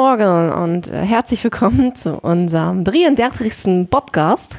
[0.00, 3.86] Goedemorgen und äh, herzlich willkommen zu unserem 33.
[3.90, 4.56] Podcast.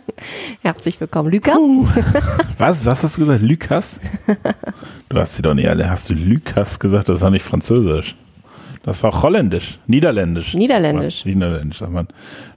[0.62, 1.54] herzlich willkommen, Lukas.
[1.54, 1.86] Puh.
[2.58, 2.84] Was?
[2.84, 3.42] Was hast du gesagt?
[3.42, 4.00] Lukas?
[5.08, 5.88] Du hast sie doch nicht alle.
[5.88, 7.08] Hast du Lukas gesagt?
[7.08, 8.16] Das ist doch nicht französisch.
[8.82, 10.52] Das war holländisch, niederländisch.
[10.54, 11.24] Niederländisch.
[11.26, 12.08] Niederländisch, sagt man.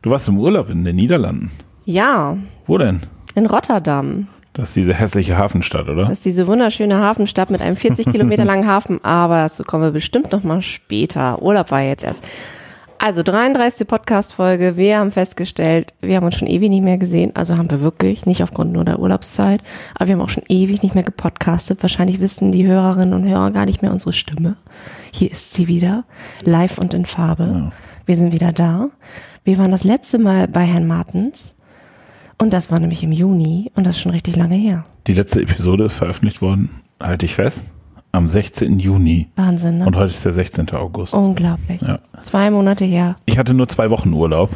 [0.01, 1.51] Du warst im Urlaub in den Niederlanden.
[1.85, 3.01] Ja, Wo denn?
[3.35, 4.27] in Rotterdam.
[4.55, 6.03] Das ist diese hässliche Hafenstadt, oder?
[6.03, 9.91] Das ist diese wunderschöne Hafenstadt mit einem 40 Kilometer langen Hafen, aber dazu kommen wir
[9.91, 11.41] bestimmt noch mal später.
[11.41, 12.25] Urlaub war jetzt erst.
[12.97, 13.85] Also 33.
[13.85, 14.77] Podcast-Folge.
[14.77, 17.35] Wir haben festgestellt, wir haben uns schon ewig nicht mehr gesehen.
[17.35, 19.59] Also haben wir wirklich, nicht aufgrund nur der Urlaubszeit,
[19.95, 21.83] aber wir haben auch schon ewig nicht mehr gepodcastet.
[21.83, 24.55] Wahrscheinlich wissen die Hörerinnen und Hörer gar nicht mehr unsere Stimme.
[25.11, 26.05] Hier ist sie wieder,
[26.43, 27.43] live und in Farbe.
[27.43, 27.71] Ja.
[28.05, 28.89] Wir sind wieder da.
[29.43, 31.55] Wir waren das letzte Mal bei Herrn Martens.
[32.37, 34.85] Und das war nämlich im Juni und das ist schon richtig lange her.
[35.07, 36.69] Die letzte Episode ist veröffentlicht worden,
[37.01, 37.65] halte ich fest,
[38.11, 38.79] am 16.
[38.79, 39.27] Juni.
[39.35, 39.85] Wahnsinn, ne?
[39.85, 40.69] Und heute ist der 16.
[40.71, 41.13] August.
[41.13, 41.81] Unglaublich.
[41.81, 41.99] Ja.
[42.23, 43.15] Zwei Monate her.
[43.25, 44.49] Ich hatte nur zwei Wochen Urlaub.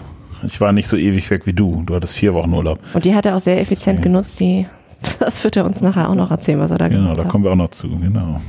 [0.44, 1.84] Ich war nicht so ewig weg wie du.
[1.86, 2.80] Du hattest vier Wochen Urlaub.
[2.94, 4.40] Und die hat er auch sehr effizient genutzt.
[4.40, 4.66] Die,
[5.20, 7.30] das wird er uns nachher auch noch erzählen, was er da Genau, gemacht da hat.
[7.32, 8.40] kommen wir auch noch zu, genau.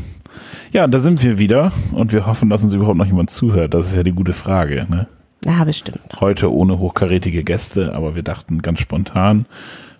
[0.72, 3.74] Ja, da sind wir wieder und wir hoffen, dass uns überhaupt noch jemand zuhört.
[3.74, 4.86] Das ist ja die gute Frage.
[4.88, 5.08] Ne?
[5.44, 6.20] Ja, bestimmt.
[6.20, 9.46] Heute ohne hochkarätige Gäste, aber wir dachten ganz spontan,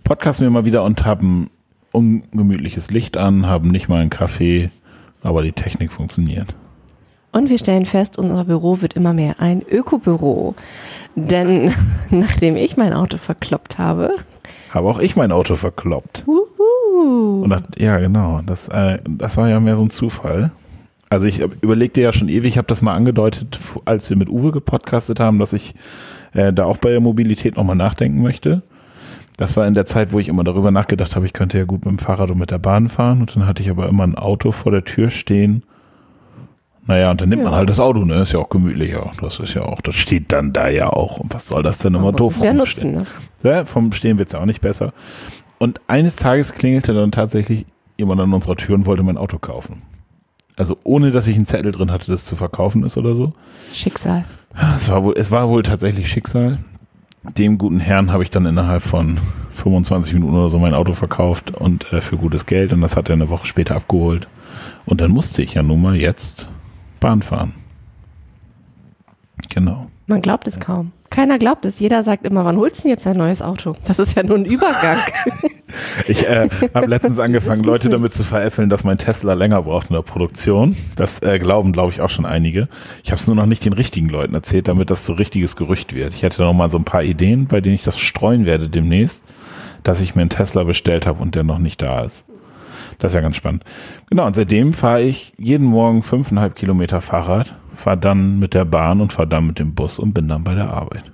[0.05, 1.51] podcasten wir mal wieder und haben
[1.93, 4.71] ungemütliches Licht an, haben nicht mal einen Kaffee,
[5.23, 6.55] aber die Technik funktioniert.
[7.33, 10.55] Und wir stellen fest, unser Büro wird immer mehr ein Ökobüro.
[11.15, 11.73] Denn
[12.11, 14.15] nachdem ich mein Auto verkloppt habe,
[14.71, 16.25] Habe auch ich mein Auto verkloppt.
[16.27, 18.41] wuhu, Und das, ja, genau.
[18.45, 20.51] Das, äh, das war ja mehr so ein Zufall.
[21.11, 24.53] Also ich überlegte ja schon ewig, ich habe das mal angedeutet, als wir mit Uwe
[24.53, 25.75] gepodcastet haben, dass ich
[26.35, 28.63] äh, da auch bei der Mobilität nochmal nachdenken möchte.
[29.37, 31.85] Das war in der Zeit, wo ich immer darüber nachgedacht habe, ich könnte ja gut
[31.85, 33.21] mit dem Fahrrad und mit der Bahn fahren.
[33.23, 35.65] Und dann hatte ich aber immer ein Auto vor der Tür stehen.
[36.87, 37.59] Naja, und dann nimmt man Ja.
[37.59, 38.23] halt das Auto, ne?
[38.23, 39.11] Ist ja auch gemütlicher.
[39.21, 41.19] Das ist ja auch, das steht dann da ja auch.
[41.19, 42.93] Und was soll das denn immer man doof ja nutzen.
[42.93, 43.07] Ne?
[43.43, 44.93] Ja, vom Stehen wird's ja auch nicht besser.
[45.59, 47.67] Und eines Tages klingelte dann tatsächlich
[47.99, 49.83] jemand an unserer Tür und wollte mein Auto kaufen.
[50.57, 53.33] Also ohne, dass ich einen Zettel drin hatte, das zu verkaufen ist oder so.
[53.73, 54.25] Schicksal.
[54.77, 56.59] Es war wohl, es war wohl tatsächlich Schicksal.
[57.23, 59.19] Dem guten Herrn habe ich dann innerhalb von
[59.55, 63.09] 25 Minuten oder so mein Auto verkauft und äh, für gutes Geld und das hat
[63.09, 64.27] er eine Woche später abgeholt.
[64.87, 66.49] Und dann musste ich ja nun mal jetzt
[66.99, 67.55] Bahn fahren.
[69.49, 69.89] Genau.
[70.07, 70.93] Man glaubt es kaum.
[71.11, 71.81] Keiner glaubt es.
[71.81, 73.75] Jeder sagt immer, wann holst du denn jetzt ein neues Auto?
[73.85, 74.99] Das ist ja nur ein Übergang.
[76.07, 79.95] Ich äh, habe letztens angefangen, Leute damit zu veräppeln, dass mein Tesla länger braucht in
[79.95, 80.77] der Produktion.
[80.97, 82.69] Das äh, glauben, glaube ich, auch schon einige.
[83.03, 85.95] Ich habe es nur noch nicht den richtigen Leuten erzählt, damit das so richtiges Gerücht
[85.95, 86.15] wird.
[86.15, 89.25] Ich hätte noch mal so ein paar Ideen, bei denen ich das streuen werde demnächst,
[89.83, 92.25] dass ich mir einen Tesla bestellt habe und der noch nicht da ist.
[92.99, 93.65] Das ist ja ganz spannend.
[94.11, 99.01] Genau, und seitdem fahre ich jeden Morgen fünfeinhalb Kilometer Fahrrad, fahre dann mit der Bahn
[99.01, 101.11] und fahre dann mit dem Bus und bin dann bei der Arbeit.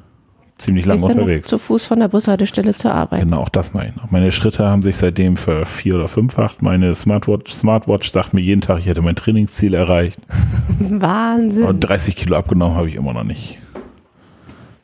[0.59, 1.49] Ziemlich lang Gehst ja noch unterwegs.
[1.49, 3.21] zu Fuß von der Bushaltestelle zur Arbeit.
[3.21, 4.11] Genau, auch das meine ich noch.
[4.11, 6.63] Meine Schritte haben sich seitdem für vier oder fünffacht.
[6.63, 10.19] Meine Smartwatch, Smartwatch sagt mir jeden Tag, ich hätte mein Trainingsziel erreicht.
[10.79, 11.65] Wahnsinn.
[11.65, 13.59] Und 30 Kilo abgenommen habe ich immer noch nicht.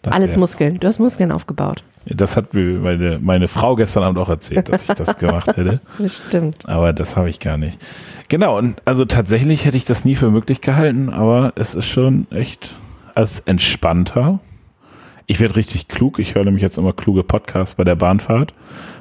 [0.03, 0.79] Das Alles Muskeln.
[0.79, 1.83] Du hast Muskeln aufgebaut.
[2.05, 5.81] Das hat mir meine, meine Frau gestern Abend auch erzählt, dass ich das gemacht hätte.
[5.99, 6.69] Bestimmt.
[6.69, 7.79] Aber das habe ich gar nicht.
[8.29, 12.27] Genau, und also tatsächlich hätte ich das nie für möglich gehalten, aber es ist schon
[12.31, 12.75] echt
[13.15, 14.41] als entspannter.
[15.27, 16.19] Ich werde richtig klug.
[16.19, 18.55] Ich höre nämlich jetzt immer kluge Podcasts bei der Bahnfahrt.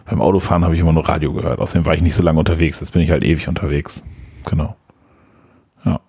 [0.06, 1.60] Beim Autofahren habe ich immer nur Radio gehört.
[1.60, 2.80] Außerdem war ich nicht so lange unterwegs.
[2.80, 4.04] Jetzt bin ich halt ewig unterwegs.
[4.50, 4.76] Genau.
[5.86, 6.00] Ja.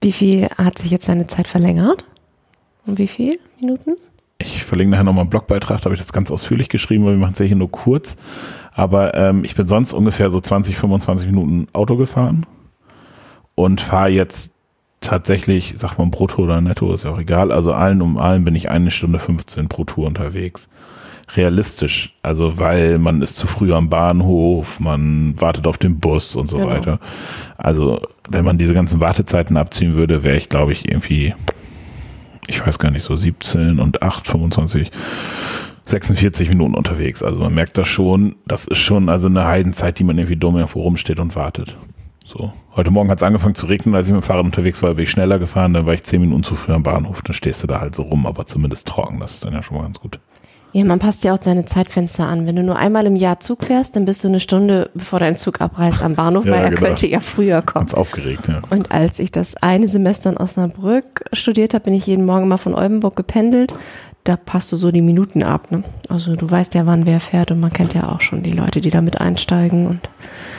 [0.00, 2.04] Wie viel hat sich jetzt deine Zeit verlängert?
[2.86, 3.96] Um wie viel Minuten?
[4.38, 7.18] Ich verlinke nachher nochmal einen Blogbeitrag, da habe ich das ganz ausführlich geschrieben, weil wir
[7.18, 8.16] machen es ja hier nur kurz.
[8.72, 12.46] Aber ähm, ich bin sonst ungefähr so 20, 25 Minuten Auto gefahren
[13.54, 14.52] und fahre jetzt
[15.00, 17.52] tatsächlich, sag mal brutto oder netto, ist ja auch egal.
[17.52, 20.68] Also allen um allen bin ich eine Stunde 15 pro Tour unterwegs.
[21.36, 26.50] Realistisch, also weil man ist zu früh am Bahnhof, man wartet auf den Bus und
[26.50, 26.68] so Genau.
[26.70, 26.98] weiter.
[27.56, 31.34] Also wenn man diese ganzen Wartezeiten abziehen würde, wäre ich glaube ich irgendwie
[32.48, 34.90] ich weiß gar nicht, so 17 und 8, 25,
[35.84, 37.22] 46 Minuten unterwegs.
[37.22, 40.56] Also man merkt das schon, das ist schon also eine Heidenzeit, die man irgendwie dumm
[40.56, 41.76] irgendwo rumsteht und wartet.
[42.30, 42.52] So.
[42.76, 45.02] Heute Morgen hat es angefangen zu regnen, als ich mit dem Fahrrad unterwegs war, bin
[45.02, 47.66] ich schneller gefahren, dann war ich 10 Minuten zu früh am Bahnhof, dann stehst du
[47.66, 50.20] da halt so rum, aber zumindest trocken, das ist dann ja schon mal ganz gut.
[50.72, 52.46] Ja, man passt ja auch seine Zeitfenster an.
[52.46, 55.34] Wenn du nur einmal im Jahr Zug fährst, dann bist du eine Stunde, bevor dein
[55.34, 56.82] Zug abreist, am Bahnhof, Ja, weil er genau.
[56.82, 57.86] könnte ja früher kommen.
[57.86, 58.60] Ganz aufgeregt, ja.
[58.70, 62.56] Und als ich das eine Semester in Osnabrück studiert habe, bin ich jeden Morgen mal
[62.56, 63.74] von Oldenburg gependelt.
[64.24, 65.70] Da passt du so die Minuten ab.
[65.70, 65.82] Ne?
[66.08, 68.80] Also du weißt ja, wann wer fährt und man kennt ja auch schon die Leute,
[68.80, 69.86] die da mit einsteigen.
[69.86, 70.08] Und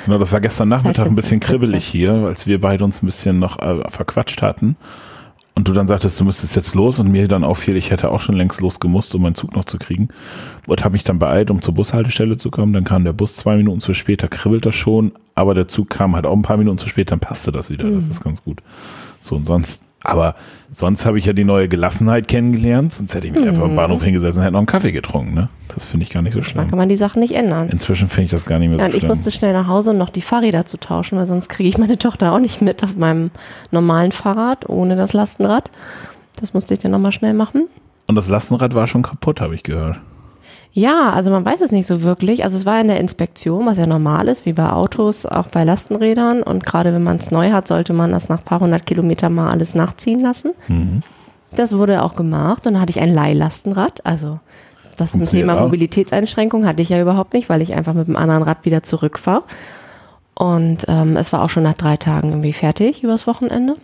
[0.05, 3.37] Genau, das war gestern Nachmittag ein bisschen kribbelig hier, als wir beide uns ein bisschen
[3.37, 4.75] noch äh, verquatscht hatten.
[5.53, 8.19] und du dann sagtest, du müsstest jetzt los und mir dann auffiel, ich hätte auch
[8.21, 10.07] schon längst losgemusst, um meinen Zug noch zu kriegen
[10.65, 12.73] und habe mich dann beeilt, um zur Bushaltestelle zu kommen.
[12.73, 15.89] Dann kam der Bus zwei Minuten zu spät, da kribbelt das schon, aber der Zug
[15.89, 17.85] kam halt auch ein paar Minuten zu spät, dann passte das wieder.
[17.85, 17.97] Mhm.
[17.97, 18.63] Das ist ganz gut.
[19.21, 20.35] So und sonst aber
[20.71, 23.49] sonst habe ich ja die neue Gelassenheit kennengelernt, sonst hätte ich mich mhm.
[23.49, 25.33] einfach am Bahnhof hingesetzt und hätte noch einen Kaffee getrunken.
[25.33, 25.49] Ne?
[25.73, 26.63] Das finde ich gar nicht so schlimm.
[26.63, 27.69] Da kann man die Sachen nicht ändern.
[27.69, 29.03] Inzwischen finde ich das gar nicht mehr ja, so schlimm.
[29.03, 31.77] Ich musste schnell nach Hause, um noch die Fahrräder zu tauschen, weil sonst kriege ich
[31.77, 33.31] meine Tochter auch nicht mit auf meinem
[33.69, 35.69] normalen Fahrrad ohne das Lastenrad.
[36.39, 37.67] Das musste ich dann nochmal schnell machen.
[38.07, 39.99] Und das Lastenrad war schon kaputt, habe ich gehört.
[40.73, 42.43] Ja, also man weiß es nicht so wirklich.
[42.43, 45.65] Also es war in der Inspektion, was ja normal ist, wie bei Autos, auch bei
[45.65, 46.43] Lastenrädern.
[46.43, 49.33] Und gerade wenn man es neu hat, sollte man das nach ein paar hundert Kilometern
[49.33, 50.53] mal alles nachziehen lassen.
[50.69, 51.01] Mhm.
[51.53, 54.05] Das wurde auch gemacht und dann hatte ich ein Leihlastenrad.
[54.05, 54.39] Also
[54.97, 58.63] das Thema Mobilitätseinschränkung hatte ich ja überhaupt nicht, weil ich einfach mit dem anderen Rad
[58.63, 59.43] wieder zurückfahre.
[60.35, 63.75] Und ähm, es war auch schon nach drei Tagen irgendwie fertig übers Wochenende.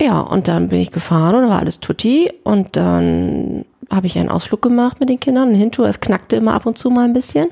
[0.00, 2.32] Ja, und dann bin ich gefahren und da war alles tutti.
[2.42, 5.86] Und dann habe ich einen Ausflug gemacht mit den Kindern, eine Hintour.
[5.88, 7.46] Es knackte immer ab und zu mal ein bisschen.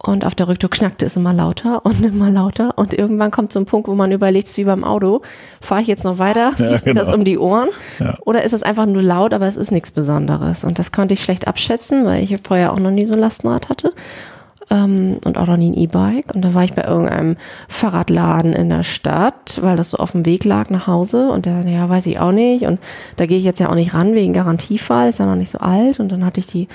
[0.00, 2.78] Und auf der Rücktour knackte es immer lauter und immer lauter.
[2.78, 5.22] Und irgendwann kommt so ein Punkt, wo man überlegt, wie beim Auto,
[5.60, 6.52] fahre ich jetzt noch weiter?
[6.58, 7.00] Ja, genau.
[7.00, 7.68] das um die Ohren?
[7.98, 8.16] Ja.
[8.24, 10.62] Oder ist es einfach nur laut, aber es ist nichts Besonderes?
[10.62, 13.68] Und das konnte ich schlecht abschätzen, weil ich vorher auch noch nie so ein Lastenrad
[13.68, 13.92] hatte
[14.70, 16.34] ähm, und auch noch nie ein E-Bike.
[16.34, 17.36] Und da war ich bei irgendeinem
[17.68, 21.30] Fahrradladen in der Stadt, weil das so auf dem Weg lag nach Hause.
[21.30, 22.64] Und der, ja, weiß ich auch nicht.
[22.64, 22.78] Und
[23.16, 25.58] da gehe ich jetzt ja auch nicht ran wegen Garantiefall, ist ja noch nicht so
[25.58, 26.00] alt.
[26.00, 26.68] Und dann hatte ich die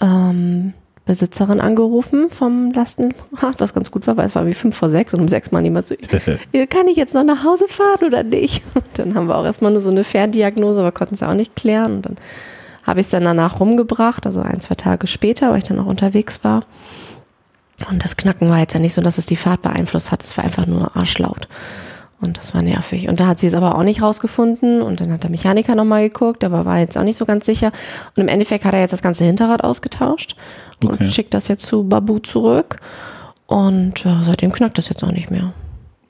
[0.00, 0.74] ähm,
[1.06, 5.12] Besitzerin angerufen vom Lastenrad, was ganz gut war, weil es war wie fünf vor sechs
[5.12, 5.96] und um sechs Mal niemand zu.
[6.70, 8.62] Kann ich jetzt noch nach Hause fahren oder nicht?
[8.74, 11.34] Und dann haben wir auch erstmal nur so eine Ferndiagnose, aber konnten es ja auch
[11.34, 11.96] nicht klären.
[11.96, 12.16] Und dann
[12.84, 15.86] habe ich es dann danach rumgebracht, also ein, zwei Tage später, weil ich dann auch
[15.86, 16.60] unterwegs war.
[17.90, 20.22] Und das Knacken war jetzt ja nicht so, dass es die Fahrt beeinflusst hat.
[20.22, 21.48] Es war einfach nur arschlaut.
[22.20, 23.08] Und das war nervig.
[23.08, 24.80] Und da hat sie es aber auch nicht rausgefunden.
[24.80, 27.72] Und dann hat der Mechaniker nochmal geguckt, aber war jetzt auch nicht so ganz sicher.
[28.16, 30.36] Und im Endeffekt hat er jetzt das ganze Hinterrad ausgetauscht
[30.82, 31.10] und okay.
[31.10, 32.76] schickt das jetzt zu Babu zurück.
[33.46, 35.52] Und äh, seitdem knackt das jetzt auch nicht mehr.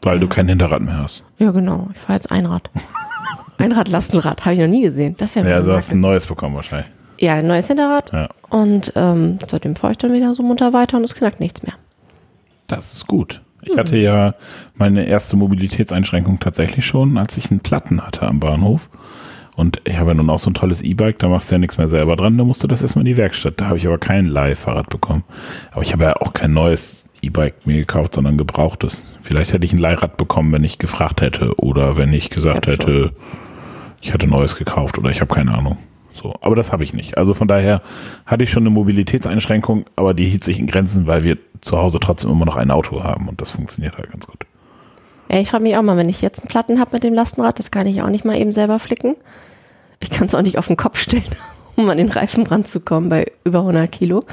[0.03, 0.21] Weil ja.
[0.21, 1.25] du kein Hinterrad mehr hast.
[1.39, 1.89] Ja, genau.
[1.93, 2.71] Ich fahre jetzt Einrad.
[3.59, 4.45] Einrad, Lastenrad.
[4.45, 5.15] Habe ich noch nie gesehen.
[5.19, 6.91] Das wäre Ja, du hast ein neues bekommen wahrscheinlich.
[7.19, 8.13] Ja, ein neues Hinterrad.
[8.13, 8.29] Ja.
[8.51, 11.75] Und ähm, seitdem fahre ich dann wieder so munter weiter und es knackt nichts mehr.
[12.67, 13.43] Das ist gut.
[13.63, 13.79] Ich hm.
[13.79, 14.35] hatte ja
[14.75, 18.91] meine erste Mobilitätseinschränkung tatsächlich schon, als ich einen Platten hatte am Bahnhof.
[19.57, 21.79] Und ich habe ja nun auch so ein tolles E-Bike, da machst du ja nichts
[21.79, 23.61] mehr selber dran, da musst du das erstmal in die Werkstatt.
[23.61, 25.23] Da habe ich aber kein Leihfahrrad bekommen.
[25.71, 29.05] Aber ich habe ja auch kein neues E-Bike mir gekauft, sondern gebrauchtes.
[29.23, 32.73] Vielleicht hätte ich ein Leihrad bekommen, wenn ich gefragt hätte oder wenn ich gesagt ich
[32.73, 33.11] hätte, schon.
[34.03, 35.79] ich hätte neues gekauft oder ich habe keine Ahnung.
[36.15, 37.19] So, aber das habe ich nicht.
[37.19, 37.83] Also von daher
[38.25, 41.99] hatte ich schon eine Mobilitätseinschränkung, aber die hielt sich in Grenzen, weil wir zu Hause
[42.01, 44.47] trotzdem immer noch ein Auto haben und das funktioniert halt ganz gut.
[45.31, 47.59] Ja, ich frage mich auch mal, wenn ich jetzt einen Platten habe mit dem Lastenrad,
[47.59, 49.17] das kann ich auch nicht mal eben selber flicken.
[49.99, 51.25] Ich kann es auch nicht auf den Kopf stellen,
[51.77, 54.25] um an den Reifen ranzukommen bei über 100 Kilo.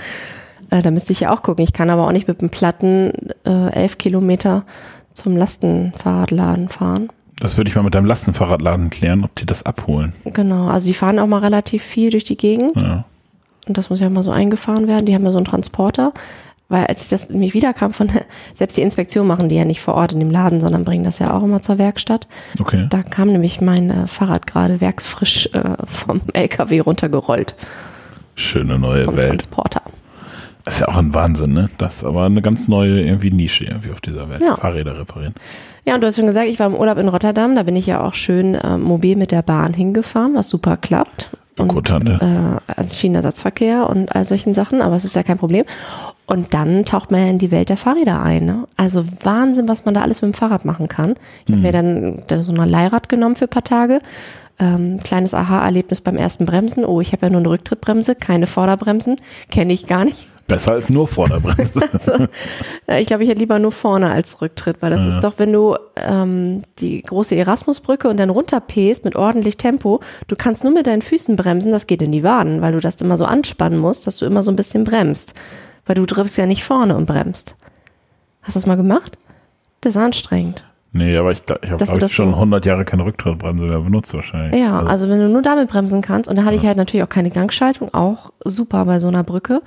[0.69, 1.63] Äh, da müsste ich ja auch gucken.
[1.63, 3.13] Ich kann aber auch nicht mit dem Platten
[3.45, 4.66] äh, 11 Kilometer
[5.13, 7.10] zum Lastenfahrradladen fahren.
[7.41, 10.13] Das würde ich mal mit deinem Lastenfahrradladen klären, ob die das abholen.
[10.25, 12.75] Genau, also die fahren auch mal relativ viel durch die Gegend.
[12.75, 13.03] Ja.
[13.67, 15.07] Und das muss ja mal so eingefahren werden.
[15.07, 16.13] Die haben ja so einen Transporter.
[16.69, 18.10] Weil als ich das nämlich wiederkam von
[18.53, 21.17] selbst die Inspektion machen die ja nicht vor Ort in dem Laden, sondern bringen das
[21.19, 22.27] ja auch immer zur Werkstatt.
[22.60, 22.86] Okay.
[22.89, 27.55] Da kam nämlich mein äh, Fahrrad gerade werksfrisch äh, vom LKW runtergerollt.
[28.36, 29.29] Schöne neue vom Welt.
[29.29, 29.81] Transporter.
[30.63, 31.69] Das ist ja auch ein Wahnsinn, ne?
[31.79, 34.43] Das ist aber eine ganz neue irgendwie Nische irgendwie auf dieser Welt.
[34.43, 34.55] Ja.
[34.55, 35.33] Fahrräder reparieren.
[35.85, 37.88] Ja, und du hast schon gesagt, ich war im Urlaub in Rotterdam, da bin ich
[37.88, 41.29] ja auch schön äh, mobil mit der Bahn hingefahren, was super klappt.
[41.57, 45.65] Und, äh, also Schienenersatzverkehr und all solchen Sachen, aber es ist ja kein Problem.
[46.27, 48.45] Und dann taucht man ja in die Welt der Fahrräder ein.
[48.45, 48.65] Ne?
[48.77, 51.15] Also Wahnsinn, was man da alles mit dem Fahrrad machen kann.
[51.45, 51.57] Ich mhm.
[51.57, 54.00] habe mir dann, dann so ein Leihrad genommen für ein paar Tage.
[54.59, 56.85] Ähm, kleines Aha-Erlebnis beim ersten Bremsen.
[56.85, 59.17] Oh, ich habe ja nur eine Rücktrittbremse, keine Vorderbremsen.
[59.50, 60.27] Kenne ich gar nicht.
[60.51, 61.89] Besser als nur Vorderbremse.
[61.93, 62.27] also,
[63.00, 65.08] ich glaube, ich hätte lieber nur vorne als Rücktritt, weil das ja.
[65.08, 70.36] ist doch, wenn du ähm, die große Erasmusbrücke und dann runterpest mit ordentlich Tempo, du
[70.36, 73.17] kannst nur mit deinen Füßen bremsen, das geht in die Waden, weil du das immer
[73.17, 75.36] so anspannen musst, dass du immer so ein bisschen bremst.
[75.86, 77.55] Weil du triffst ja nicht vorne und bremst.
[78.41, 79.17] Hast du das mal gemacht?
[79.81, 80.65] Das ist anstrengend.
[80.93, 84.60] Nee, aber ich, ich habe hab schon 100 Jahre keine Rücktrittbremse mehr benutzt wahrscheinlich.
[84.60, 86.62] Ja, also, also wenn du nur damit bremsen kannst, und da hatte ja.
[86.62, 89.62] ich halt natürlich auch keine Gangschaltung, auch super bei so einer Brücke.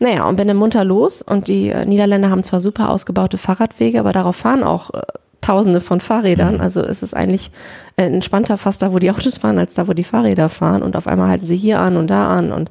[0.00, 3.98] Naja, und bin dann munter los und die äh, Niederländer haben zwar super ausgebaute Fahrradwege,
[3.98, 5.02] aber darauf fahren auch äh,
[5.40, 6.56] Tausende von Fahrrädern.
[6.56, 6.60] Mhm.
[6.60, 7.50] Also ist es eigentlich
[7.96, 10.82] äh, entspannter fast da, wo die Autos fahren, als da, wo die Fahrräder fahren.
[10.82, 12.70] Und auf einmal halten sie hier an und da an und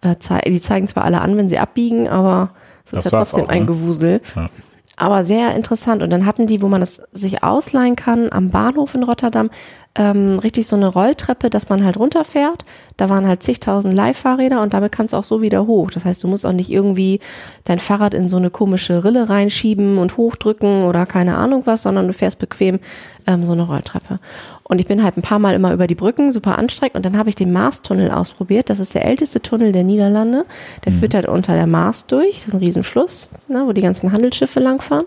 [0.00, 2.50] äh, zei die zeigen zwar alle an, wenn sie abbiegen, aber
[2.86, 3.66] es ist ja trotzdem auch, ein ne?
[3.66, 4.20] Gewusel.
[4.34, 4.48] Ja.
[4.96, 6.02] Aber sehr interessant.
[6.02, 9.50] Und dann hatten die, wo man es sich ausleihen kann, am Bahnhof in Rotterdam,
[9.96, 12.64] ähm, richtig so eine Rolltreppe, dass man halt runterfährt.
[12.96, 15.90] Da waren halt zigtausend Leihfahrräder und damit kannst du auch so wieder hoch.
[15.90, 17.20] Das heißt, du musst auch nicht irgendwie
[17.64, 22.08] dein Fahrrad in so eine komische Rille reinschieben und hochdrücken oder keine Ahnung was, sondern
[22.08, 22.80] du fährst bequem
[23.26, 24.18] ähm, so eine Rolltreppe.
[24.66, 26.96] Und ich bin halt ein paar Mal immer über die Brücken, super anstrengend.
[26.96, 28.70] Und dann habe ich den Mars-Tunnel ausprobiert.
[28.70, 30.46] Das ist der älteste Tunnel der Niederlande.
[30.84, 31.00] Der mhm.
[31.00, 32.36] führt halt unter der Mars durch.
[32.36, 35.04] Das ist ein Riesenfluss, ne, wo die ganzen Handelsschiffe langfahren.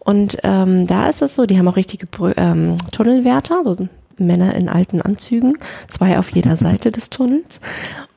[0.00, 3.88] Und ähm, da ist es so, die haben auch richtige ähm, Tunnelwärter, so
[4.18, 5.56] Männer in alten Anzügen,
[5.88, 7.60] zwei auf jeder Seite des Tunnels.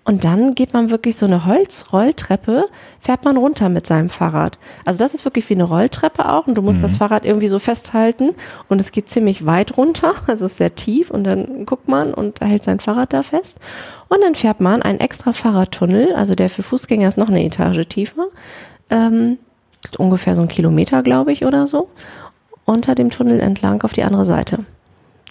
[0.08, 4.58] Und dann geht man wirklich so eine Holzrolltreppe, fährt man runter mit seinem Fahrrad.
[4.86, 6.84] Also das ist wirklich wie eine Rolltreppe auch und du musst mhm.
[6.84, 8.30] das Fahrrad irgendwie so festhalten
[8.70, 12.40] und es geht ziemlich weit runter, also ist sehr tief und dann guckt man und
[12.40, 13.60] hält sein Fahrrad da fest.
[14.08, 17.86] Und dann fährt man einen extra Fahrradtunnel, also der für Fußgänger ist noch eine Etage
[17.90, 18.28] tiefer,
[18.90, 19.38] ähm,
[19.98, 21.90] ungefähr so ein Kilometer, glaube ich, oder so,
[22.64, 24.60] unter dem Tunnel entlang auf die andere Seite.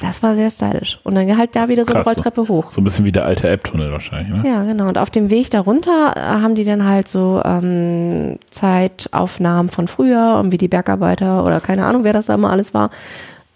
[0.00, 0.98] Das war sehr stylisch.
[1.04, 2.70] Und dann halt da wieder so Krass, eine Rolltreppe hoch.
[2.70, 4.46] So ein bisschen wie der alte App-Tunnel wahrscheinlich, ne?
[4.46, 4.88] Ja, genau.
[4.88, 10.38] Und auf dem Weg darunter äh, haben die dann halt so ähm, Zeitaufnahmen von früher
[10.38, 12.90] und wie die Bergarbeiter oder keine Ahnung, wer das da mal alles war,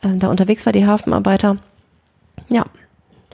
[0.02, 1.58] ähm, da unterwegs war, die Hafenarbeiter.
[2.48, 2.64] Ja.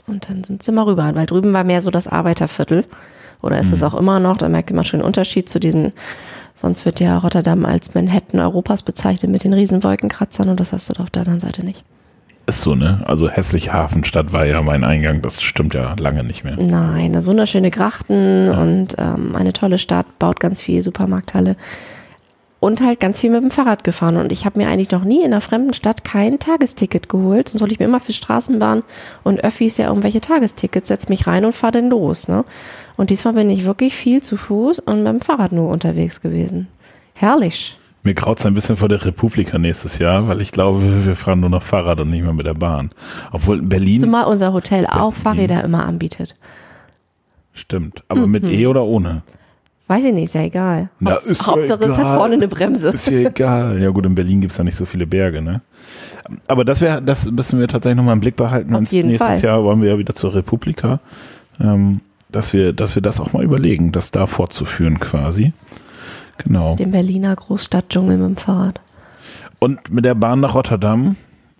[0.08, 2.84] Und dann sind sie mal rüber, weil drüben war mehr so das Arbeiterviertel.
[3.40, 3.74] Oder ist mhm.
[3.74, 5.92] es auch immer noch, da merkt man schon den Unterschied zu diesen,
[6.56, 10.88] sonst wird ja Rotterdam als Manhattan Europas bezeichnet mit den riesen Wolkenkratzern und das hast
[10.88, 11.84] du da auf der anderen Seite nicht.
[12.46, 13.00] Ist so, ne?
[13.06, 16.56] Also hässliche Hafenstadt war ja mein Eingang, das stimmt ja lange nicht mehr.
[16.56, 18.62] Nein, eine wunderschöne Grachten ja.
[18.62, 21.56] und ähm, eine tolle Stadt, baut ganz viel Supermarkthalle
[22.60, 24.16] und halt ganz viel mit dem Fahrrad gefahren.
[24.16, 27.48] Und ich habe mir eigentlich noch nie in einer fremden Stadt kein Tagesticket geholt.
[27.48, 28.82] Sonst wollte ich mir immer für Straßenbahn
[29.24, 32.28] und Öffis ja irgendwelche Tagestickets, setz mich rein und fahr dann los.
[32.28, 32.44] Ne?
[32.96, 36.68] Und diesmal bin ich wirklich viel zu Fuß und mit dem Fahrrad nur unterwegs gewesen.
[37.14, 37.78] Herrlich.
[38.06, 41.40] Mir graut es ein bisschen vor der Republika nächstes Jahr, weil ich glaube, wir fahren
[41.40, 42.90] nur noch Fahrrad und nicht mehr mit der Bahn.
[43.32, 43.98] Obwohl in Berlin.
[43.98, 45.00] Zumal unser Hotel Berlin.
[45.00, 46.36] auch Fahrräder immer anbietet.
[47.52, 48.04] Stimmt.
[48.06, 48.30] Aber mhm.
[48.30, 49.22] mit E oder ohne?
[49.88, 50.88] Weiß ich nicht, ist ja egal.
[51.00, 52.90] Na, Haupts ist Hauptsache es hat vorne eine Bremse.
[52.90, 53.82] Ist ja egal.
[53.82, 55.62] Ja gut, in Berlin gibt es ja nicht so viele Berge, ne?
[56.46, 58.72] Aber das wäre, das müssen wir tatsächlich nochmal im Blick behalten.
[58.76, 59.40] Auf jeden nächstes Fall.
[59.40, 61.00] Jahr wollen wir ja wieder zur Republika.
[61.60, 65.52] Ähm, dass wir, dass wir das auch mal überlegen, das da fortzuführen quasi.
[66.38, 66.76] Genau.
[66.76, 68.80] Den Berliner Großstadtdschungel mit dem Fahrrad.
[69.58, 71.16] Und mit der Bahn nach Rotterdam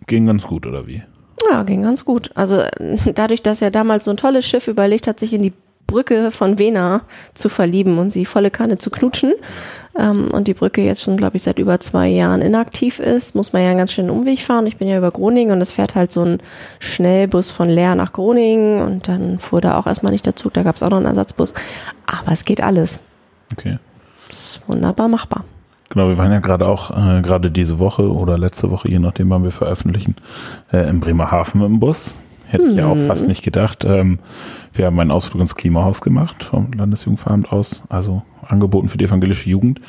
[0.07, 1.03] ging ganz gut, oder wie?
[1.51, 2.31] Ja, ging ganz gut.
[2.35, 2.63] Also
[3.15, 5.53] dadurch, dass ja damals so ein tolles Schiff überlegt hat, sich in die
[5.87, 7.03] Brücke von Vena
[7.35, 9.35] zu verlieben und sie volle Kanne zu knutschen
[9.97, 13.53] ähm, und die Brücke jetzt schon, glaube ich, seit über zwei Jahren inaktiv ist, muss
[13.53, 14.67] man ja einen ganz schönen Umweg fahren.
[14.67, 16.39] Ich bin ja über Groningen und es fährt halt so ein
[16.81, 20.65] Schnellbus von Leer nach Groningen und dann fuhr da auch erstmal nicht der Zug, da
[20.65, 21.55] gab es auch noch einen Ersatzbus.
[22.07, 22.99] Aber es geht alles.
[23.53, 23.79] Okay.
[24.29, 25.45] Ist wunderbar machbar.
[25.89, 29.31] Genau, wir waren ja gerade auch, äh, gerade diese Woche oder letzte Woche, je nachdem,
[29.31, 30.17] wann wir veröffentlichen,
[30.73, 32.17] äh, in Bremerhaven im Bus.
[32.49, 32.71] Hätte hm.
[32.71, 33.29] ich ja auch fast mhm.
[33.29, 33.85] nicht gedacht.
[33.85, 34.19] Ähm,
[34.73, 39.49] wir haben einen Ausflug ins Klimahaus gemacht, vom Landesjugendveramt aus, also angeboten für die evangelische
[39.49, 39.81] Jugend.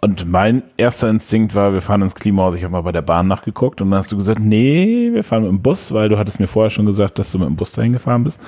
[0.00, 2.54] Und mein erster Instinkt war, wir fahren ins Klimahaus.
[2.54, 5.42] Ich habe mal bei der Bahn nachgeguckt und dann hast du gesagt, nee, wir fahren
[5.42, 7.72] mit dem Bus, weil du hattest mir vorher schon gesagt, dass du mit dem Bus
[7.72, 8.40] dahin gefahren bist.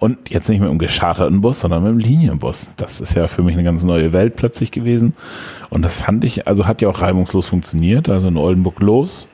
[0.00, 2.70] Und jetzt nicht mit einem gescharterten Bus, sondern mit einem Linienbus.
[2.76, 5.14] Das ist ja für mich eine ganz neue Welt plötzlich gewesen.
[5.68, 8.08] Und das fand ich, also hat ja auch reibungslos funktioniert.
[8.08, 9.28] Also in Oldenburg los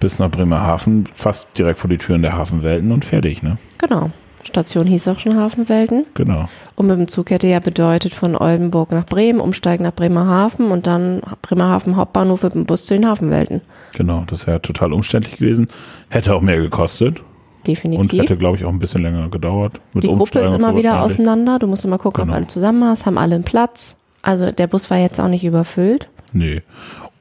[0.00, 3.56] bis nach Bremerhaven, fast direkt vor die Türen der Hafenwelten und fertig, ne?
[3.78, 4.10] Genau.
[4.42, 6.04] Station hieß auch schon Hafenwelten.
[6.12, 6.46] Genau.
[6.76, 10.86] Und mit dem Zug hätte ja bedeutet von Oldenburg nach Bremen, umsteigen nach Bremerhaven und
[10.86, 13.62] dann Bremerhaven Hauptbahnhof mit dem Bus zu den Hafenwelten.
[13.94, 15.68] Genau, das wäre total umständlich gewesen.
[16.10, 17.22] Hätte auch mehr gekostet.
[17.66, 18.12] Definitiv.
[18.12, 19.80] Und hätte, glaube ich, auch ein bisschen länger gedauert.
[19.94, 21.58] die Gruppe ist immer wieder auseinander.
[21.58, 22.32] Du musst immer gucken, genau.
[22.32, 23.96] ob alle zusammen hast, haben alle einen Platz.
[24.22, 26.08] Also der Bus war jetzt auch nicht überfüllt.
[26.32, 26.62] Nee.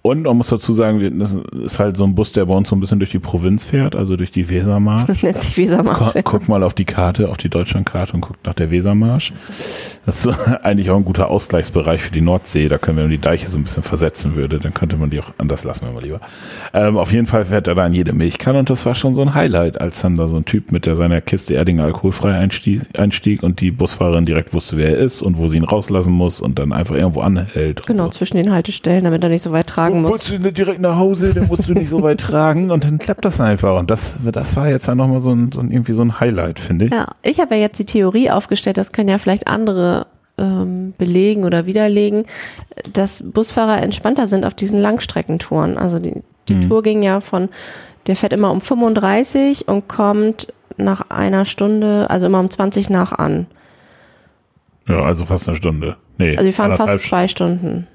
[0.05, 2.75] Und man muss dazu sagen, das ist halt so ein Bus, der bei uns so
[2.75, 5.21] ein bisschen durch die Provinz fährt, also durch die Wesermarsch.
[5.23, 6.11] Nennt sich Wesermarsch.
[6.15, 9.31] Guck, guck mal auf die Karte, auf die Deutschlandkarte und guck nach der Wesermarsch.
[10.05, 12.67] Das ist eigentlich auch ein guter Ausgleichsbereich für die Nordsee.
[12.67, 15.21] Da können wir, wenn die Deiche so ein bisschen versetzen würde, dann könnte man die
[15.21, 16.19] auch, anders lassen wir mal lieber.
[16.73, 19.21] Ähm, auf jeden Fall fährt er da in jede Milchkanne und das war schon so
[19.21, 22.81] ein Highlight, als dann da so ein Typ mit der seiner Kiste Erdinger alkoholfrei einstieg,
[22.97, 26.41] einstieg und die Busfahrerin direkt wusste, wer er ist und wo sie ihn rauslassen muss
[26.41, 27.87] und dann einfach irgendwo anhält.
[27.87, 28.09] Genau, so.
[28.09, 30.11] zwischen den Haltestellen, damit er nicht so weit tragen tragen musst.
[30.13, 32.97] Wolltest du nicht direkt nach Hause, dann musst du nicht so weit tragen und dann
[32.99, 33.77] klappt das einfach.
[33.77, 36.59] Und das, das war jetzt ja nochmal so ein, so ein, irgendwie so ein Highlight,
[36.59, 36.91] finde ich.
[36.91, 40.07] Ja, ich habe ja jetzt die Theorie aufgestellt, das können ja vielleicht andere
[40.37, 42.25] ähm, belegen oder widerlegen,
[42.91, 45.77] dass Busfahrer entspannter sind auf diesen Langstreckentouren.
[45.77, 46.69] Also die, die mhm.
[46.69, 47.49] Tour ging ja von,
[48.07, 53.11] der fährt immer um 35 und kommt nach einer Stunde, also immer um 20 nach
[53.11, 53.47] an.
[54.87, 55.97] Ja, also fast eine Stunde.
[56.17, 57.87] Nee, also wir fahren fast zwei Stunden.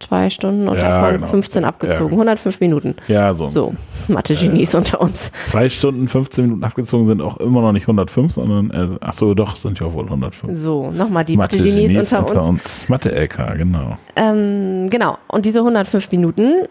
[0.00, 1.26] Zwei Stunden und Ja, davon genau.
[1.28, 2.06] 15 abgezogen.
[2.06, 2.12] Ja.
[2.12, 2.94] 105 Minuten.
[3.08, 3.48] Ja, so.
[3.48, 3.74] So,
[4.08, 5.32] Mathe-Genies unter uns.
[5.44, 9.34] Zwei Stunden, 15 Minuten abgezogen sind auch immer noch nicht 105, sondern, äh, ach so,
[9.34, 10.56] doch, sind ja wohl 105.
[10.56, 12.88] So, nochmal die Mathe-Genies unter, uns.
[12.88, 13.96] Mathe-LK, genau.
[14.16, 16.66] Ähm, genau, und diese 105 Minuten,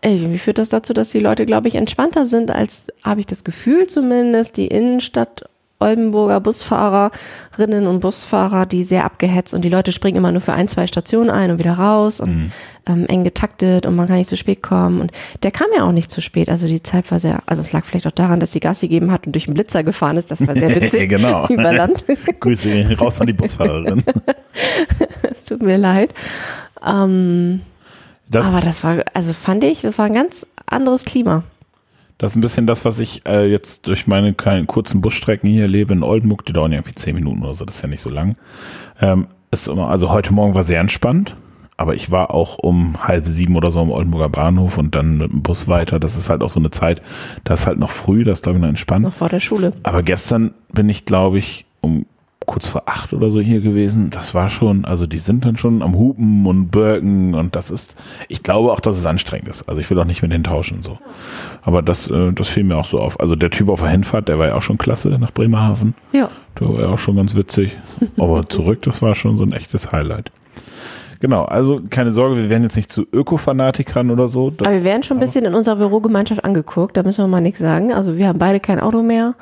[0.00, 3.26] ey, wie führt das dazu, dass die Leute, glaube ich, entspannter sind, als, habe ich
[3.26, 5.44] das Gefühl zumindest, die Innenstadt
[5.78, 10.68] Oldenburger Busfahrerinnen und Busfahrer, die sehr abgehetzt und die Leute springen immer nur für ein,
[10.68, 12.50] zwei Stationen ein und wieder raus und
[12.86, 15.00] ähm, eng getaktet und man kann nicht zu spät kommen.
[15.00, 16.48] Und der kam ja auch nicht zu spät.
[16.48, 19.12] Also die Zeit war sehr, also es lag vielleicht auch daran, dass sie Gas gegeben
[19.12, 20.30] hat und durch den Blitzer gefahren ist.
[20.30, 21.10] Das war sehr witzig.
[21.10, 21.46] Genau.
[21.50, 22.04] Über Land.
[22.40, 24.02] Grüße raus an die Busfahrerin.
[25.30, 26.14] Es tut mir leid.
[26.84, 27.60] Ähm,
[28.30, 31.42] Das, aber das war, also fand ich, das war ein ganz anderes Klima.
[32.18, 35.68] Das ist ein bisschen das, was ich äh, jetzt durch meine kleinen kurzen Busstrecken hier
[35.68, 38.00] lebe in Oldenburg, die dauern ja irgendwie zehn Minuten oder so, das ist ja nicht
[38.00, 38.36] so lang.
[39.00, 41.36] Ähm, ist immer, also heute Morgen war sehr entspannt,
[41.76, 45.30] aber ich war auch um halb sieben oder so am Oldenburger Bahnhof und dann mit
[45.30, 46.00] dem Bus weiter.
[46.00, 47.02] Das ist halt auch so eine Zeit,
[47.44, 49.04] das ist halt noch früh, das ist glaube ich noch entspannt.
[49.04, 49.72] Noch vor der Schule.
[49.82, 51.65] Aber gestern bin ich, glaube ich,
[52.46, 54.10] kurz vor acht oder so hier gewesen.
[54.10, 57.96] Das war schon, also die sind dann schon am Hupen und Birken und das ist,
[58.28, 59.68] ich glaube auch, dass es anstrengend ist.
[59.68, 60.98] Also ich will auch nicht mit denen tauschen so.
[61.62, 63.20] Aber das, äh, das fiel mir auch so auf.
[63.20, 65.94] Also der Typ auf der Hinfahrt, der war ja auch schon klasse nach Bremerhaven.
[66.12, 66.30] Ja.
[66.58, 67.76] Der war ja auch schon ganz witzig.
[68.18, 70.30] Aber zurück, das war schon so ein echtes Highlight.
[71.20, 74.52] Genau, also keine Sorge, wir werden jetzt nicht zu Öko-Fanatikern oder so.
[74.58, 77.58] Aber wir werden schon ein bisschen in unserer Bürogemeinschaft angeguckt, da müssen wir mal nichts
[77.58, 77.92] sagen.
[77.92, 79.34] Also wir haben beide kein Auto mehr.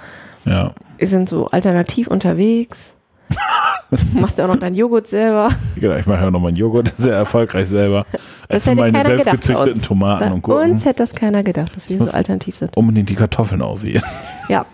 [0.44, 0.73] ja.
[0.99, 2.95] Wir sind so alternativ unterwegs.
[4.15, 5.49] Machst ja auch noch dein Joghurt selber.
[5.77, 8.07] Genau, ich mache ja noch meinen Joghurt sehr erfolgreich selber.
[8.49, 9.83] Das hätte meine keiner selbst gedacht bei gezüchteten uns.
[9.83, 10.71] Tomaten Bei und Gurken.
[10.73, 12.77] uns hätte das keiner gedacht, dass wir so alternativ sind.
[12.77, 14.03] Unbedingt die Kartoffeln aussehen.
[14.51, 14.67] Ja,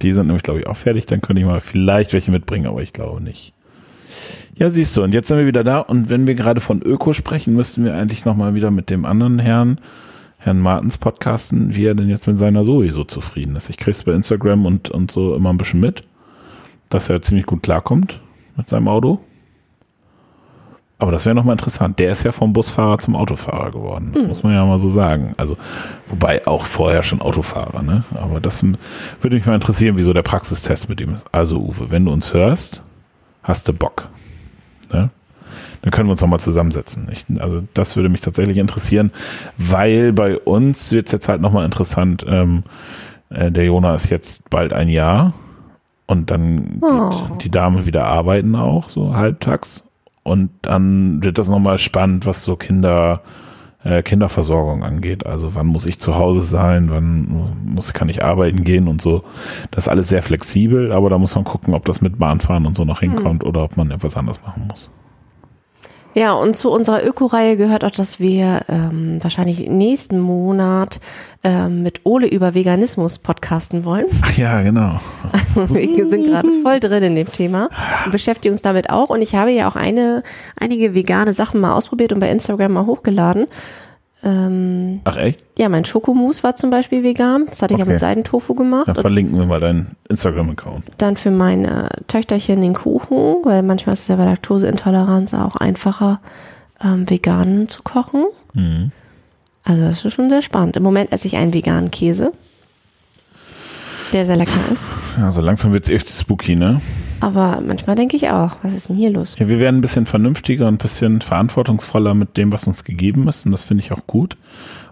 [0.00, 1.06] Die sind nämlich, glaube ich, auch fertig.
[1.06, 3.52] Dann könnte ich mal vielleicht welche mitbringen, aber ich glaube nicht.
[4.54, 5.80] Ja, siehst du, und jetzt sind wir wieder da.
[5.80, 9.40] Und wenn wir gerade von Öko sprechen, müssten wir eigentlich nochmal wieder mit dem anderen
[9.40, 9.80] Herrn,
[10.48, 13.68] Herrn Martens, podcasten, wie er denn jetzt mit seiner Zoe so zufrieden ist.
[13.68, 16.04] Ich krieg's bei Instagram und, und so immer ein bisschen mit,
[16.88, 18.18] dass er ziemlich gut klarkommt
[18.56, 19.20] mit seinem Auto.
[20.98, 21.98] Aber das wäre nochmal interessant.
[21.98, 24.12] Der ist ja vom Busfahrer zum Autofahrer geworden.
[24.14, 25.34] Das muss man ja mal so sagen.
[25.36, 25.58] Also,
[26.06, 28.04] wobei auch vorher schon Autofahrer, ne?
[28.14, 28.64] Aber das
[29.20, 31.26] würde mich mal interessieren, wieso der Praxistest mit ihm ist.
[31.30, 32.80] Also, Uwe, wenn du uns hörst,
[33.42, 34.08] hast du Bock.
[34.94, 35.10] Ne?
[35.82, 37.08] Dann können wir uns nochmal zusammensetzen.
[37.12, 39.12] Ich, also, das würde mich tatsächlich interessieren,
[39.56, 42.24] weil bei uns wird es jetzt halt nochmal interessant.
[42.28, 42.64] Ähm,
[43.30, 45.32] äh, der Jona ist jetzt bald ein Jahr
[46.06, 47.10] und dann Oh.
[47.10, 49.84] geht die Dame wieder arbeiten auch, so halbtags.
[50.24, 53.22] Und dann wird das nochmal spannend, was so Kinder,
[53.84, 55.24] äh, Kinderversorgung angeht.
[55.24, 57.28] Also wann muss ich zu Hause sein, wann
[57.64, 59.22] muss, kann ich arbeiten gehen und so.
[59.70, 62.76] Das ist alles sehr flexibel, aber da muss man gucken, ob das mit Bahnfahren und
[62.76, 64.90] so noch hinkommt oder ob man etwas anders machen muss.
[66.18, 70.98] Ja, und zu unserer Öko-Reihe gehört auch, dass wir ähm, wahrscheinlich nächsten Monat
[71.44, 74.06] ähm, mit Ole über Veganismus podcasten wollen.
[74.22, 74.98] Ach ja, genau.
[75.30, 77.68] Also wir sind gerade voll drin in dem Thema
[78.04, 79.10] und beschäftigen uns damit auch.
[79.10, 80.24] Und ich habe ja auch eine,
[80.58, 83.46] einige vegane Sachen mal ausprobiert und bei Instagram mal hochgeladen.
[84.24, 85.44] Ähm, Ach echt?
[85.56, 87.46] ja, mein Schokomousse war zum Beispiel vegan.
[87.48, 88.88] Das hatte ich ja mit Seidentofu gemacht.
[88.88, 90.84] Dann verlinken wir mal deinen Instagram-Account.
[90.98, 96.20] dann für meine Töchterchen den Kuchen, weil manchmal ist es ja bei Laktoseintoleranz auch einfacher,
[96.82, 98.24] ähm, vegan zu kochen.
[98.54, 98.90] Mhm.
[99.62, 100.76] Also das ist schon sehr spannend.
[100.76, 102.32] Im Moment esse ich einen veganen Käse,
[104.12, 104.88] der sehr lecker ist.
[105.18, 106.80] Ja, so langsam wird's echt spooky, ne?
[107.20, 109.36] Aber manchmal denke ich auch, was ist denn hier los?
[109.38, 113.28] Ja, wir werden ein bisschen vernünftiger und ein bisschen verantwortungsvoller mit dem, was uns gegeben
[113.28, 113.46] ist.
[113.46, 114.36] Und das finde ich auch gut.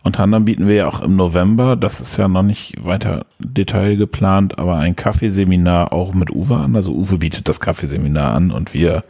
[0.02, 3.96] Unter anderem bieten wir ja auch im November, das ist ja noch nicht weiter Detail
[3.96, 6.76] geplant, aber ein Kaffeeseminar auch mit Uwe an.
[6.76, 9.02] Also Uwe bietet das Kaffeeseminar an und wir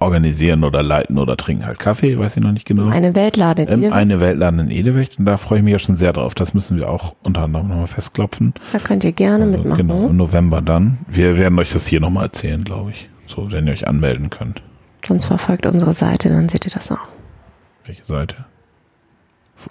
[0.00, 2.88] organisieren oder leiten oder trinken halt Kaffee, weiß ich noch nicht genau.
[2.88, 3.92] Eine Weltlade in Ähm, Edewecht.
[3.94, 6.34] eine Weltladen in Edewecht und da freue ich mich ja schon sehr drauf.
[6.34, 8.54] Das müssen wir auch unter anderem nochmal festklopfen.
[8.72, 9.86] Da könnt ihr gerne Also, mitmachen.
[9.88, 10.98] Genau, im November dann.
[11.08, 13.08] Wir werden euch das hier nochmal erzählen, glaube ich.
[13.26, 14.62] So, wenn ihr euch anmelden könnt.
[15.06, 17.06] Sonst verfolgt unsere Seite, dann seht ihr das auch.
[17.84, 18.36] Welche Seite?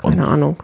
[0.01, 0.57] Und Keine Ahnung.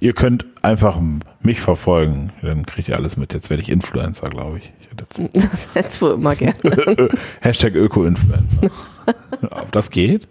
[0.00, 0.98] ihr könnt einfach
[1.40, 2.30] mich verfolgen.
[2.42, 3.32] Dann kriegt ihr alles mit.
[3.34, 4.72] Jetzt werde ich Influencer, glaube ich.
[5.00, 5.20] Jetzt
[5.52, 6.54] Das hättest du immer gerne.
[7.40, 8.70] Hashtag Öko-Influencer.
[9.50, 10.28] Ob das geht?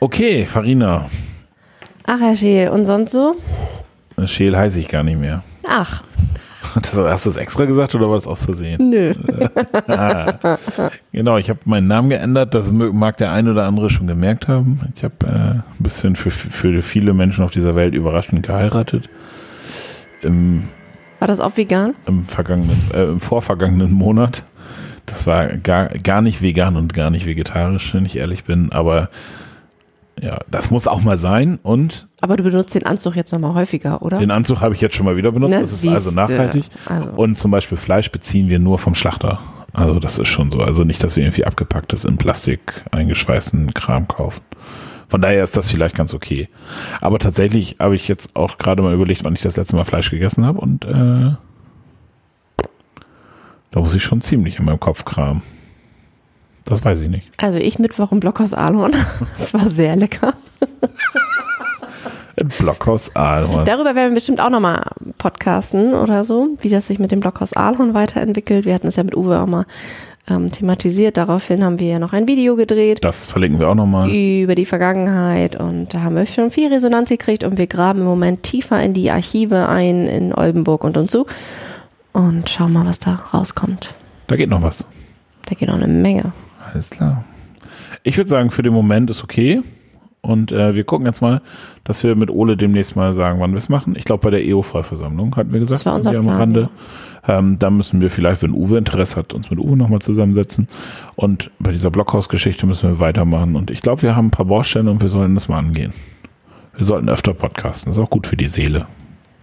[0.00, 1.08] Okay, Farina.
[2.04, 3.34] Ach, Herr Scheel, und sonst so?
[4.24, 5.42] Scheel heiße ich gar nicht mehr.
[5.68, 6.02] Ach,
[6.76, 8.90] Das, hast du das extra gesagt oder war das aus Versehen?
[8.90, 9.12] nö.
[11.12, 12.54] Genau, ich habe meinen Namen geändert.
[12.54, 14.80] Das mag der ein oder andere schon gemerkt haben.
[14.94, 19.08] Ich habe äh, ein bisschen für, für viele Menschen auf dieser Welt überraschend geheiratet.
[20.22, 20.68] Im,
[21.18, 21.94] War das auch vegan?
[22.06, 24.44] im, vergangenen, äh, im vorvergangenen Monat.
[25.06, 28.72] Das war gar, gar nicht vegan und gar nicht vegetarisch, wenn ich ehrlich bin.
[28.72, 29.08] Aber
[30.20, 31.58] Ja, das muss auch mal sein.
[31.62, 34.18] Und Aber du benutzt den Anzug jetzt nochmal häufiger, oder?
[34.18, 35.52] den Anzug habe ich jetzt schon mal wieder benutzt.
[35.52, 36.64] Na, das ist also nachhaltig.
[36.86, 37.10] Also.
[37.10, 39.40] Und zum Beispiel Fleisch beziehen wir nur vom Schlachter.
[39.72, 40.60] Also das ist schon so.
[40.60, 42.60] Also nicht, dass wir irgendwie abgepacktes in Plastik
[42.92, 44.40] eingeschweißten Kram kaufen.
[45.08, 46.48] Von daher ist das vielleicht ganz okay.
[47.00, 50.10] Aber tatsächlich habe ich jetzt auch gerade mal überlegt, wann ich das letzte Mal Fleisch
[50.10, 51.36] gegessen habe und äh,
[53.70, 55.42] da muss ich schon ziemlich in meinem Kopf kramen.
[56.64, 57.30] Das weiß ich nicht.
[57.36, 58.92] Also ich Mittwoch im Blockhaus Alhorn.
[59.36, 60.34] Das war sehr lecker.
[62.36, 63.64] Im Blockhaus Aalhorn.
[63.64, 67.54] Darüber werden wir bestimmt auch nochmal podcasten oder so, wie das sich mit dem Blockhaus
[67.54, 68.66] Aalhorn weiterentwickelt.
[68.66, 69.64] Wir hatten es ja mit Uwe auch mal
[70.28, 71.16] ähm, thematisiert.
[71.16, 74.10] Daraufhin haben wir ja noch ein Video gedreht Das verlinken wir auch nochmal.
[74.10, 78.06] über die Vergangenheit und da haben wir schon viel Resonanz gekriegt und wir graben im
[78.06, 81.26] Moment tiefer in die Archive ein in Oldenburg und und so
[82.12, 83.94] und schauen mal, was da rauskommt.
[84.26, 84.84] Da geht noch was.
[85.46, 86.32] Da geht noch eine Menge.
[86.72, 87.24] Alles klar.
[88.02, 89.62] Ich würde sagen, für den Moment ist okay.
[90.26, 91.40] Und äh, wir gucken jetzt mal,
[91.84, 93.94] dass wir mit Ole demnächst mal sagen, wann wir es machen.
[93.96, 96.70] Ich glaube, bei der EO-Vollversammlung hatten wir gesagt, Das war unser wir am Plan, Rande.
[97.28, 100.68] Ähm, da müssen wir vielleicht, wenn Uwe Interesse hat, uns mit Uwe nochmal zusammensetzen.
[101.14, 103.56] Und bei dieser Blockhaus-Geschichte müssen wir weitermachen.
[103.56, 105.92] Und ich glaube, wir haben ein paar Baustellen und wir sollten das mal angehen.
[106.76, 107.90] Wir sollten öfter podcasten.
[107.90, 108.86] Das ist auch gut für die Seele.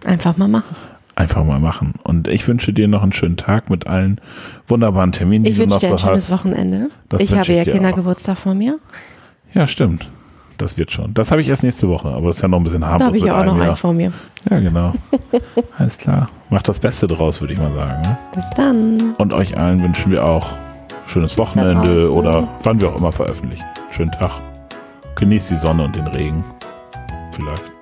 [0.04, 0.76] Einfach mal machen.
[1.16, 1.94] Einfach mal machen.
[2.02, 4.20] Und ich wünsche dir noch einen schönen Tag mit allen
[4.66, 6.32] wunderbaren Terminen, die Ich du noch wünsche dir ein so schönes hast.
[6.32, 6.90] Wochenende.
[7.08, 8.78] Das ich habe ich ja Kindergeburtstag vor mir.
[9.54, 10.08] Ja, stimmt.
[10.58, 11.14] Das wird schon.
[11.14, 13.00] Das habe ich erst nächste Woche, aber das ist ja noch ein bisschen harmlos.
[13.00, 13.76] Da habe ich ja auch noch einem einen Jahr.
[13.76, 14.12] vor mir.
[14.48, 14.92] Ja, genau.
[15.78, 16.28] Alles klar.
[16.50, 18.02] Macht das Beste draus, würde ich mal sagen.
[18.02, 18.18] Ne?
[18.34, 19.14] Bis dann.
[19.18, 20.46] Und euch allen wünschen wir auch
[21.06, 22.08] schönes Wochenende draußen.
[22.10, 23.64] oder wann wir auch immer veröffentlichen.
[23.90, 24.30] Schönen Tag.
[25.16, 26.44] Genießt die Sonne und den Regen.
[27.32, 27.73] Vielleicht.